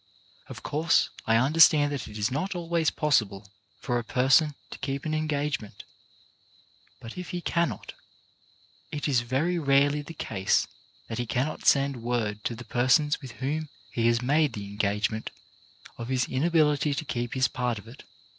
Of 0.47 0.63
course 0.63 1.11
I 1.27 1.35
understand 1.35 1.91
that 1.91 2.07
it 2.07 2.17
is 2.17 2.31
not 2.31 2.55
always 2.55 2.89
possible 2.89 3.45
for 3.79 3.99
a 3.99 4.03
person 4.03 4.55
to 4.71 4.79
keep 4.79 5.05
an 5.05 5.13
engagement, 5.13 5.83
but 6.99 7.19
if 7.19 7.29
he 7.29 7.39
cannot, 7.39 7.93
it 8.91 9.07
is 9.07 9.21
very 9.21 9.59
rarely 9.59 10.01
the 10.01 10.15
case 10.15 10.65
that 11.07 11.19
he 11.19 11.27
cannot 11.27 11.67
send 11.67 12.01
word 12.01 12.43
to 12.45 12.55
the 12.55 12.65
person 12.65 13.11
with 13.21 13.33
whom 13.33 13.69
he 13.91 14.07
has 14.07 14.23
made 14.23 14.53
the 14.53 14.65
engagement 14.71 15.29
of 15.99 16.07
his 16.07 16.25
inability 16.25 16.95
to 16.95 17.05
keep 17.05 17.35
his 17.35 17.47
part 17.47 17.77
of 17.77 17.87
it. 17.87 18.01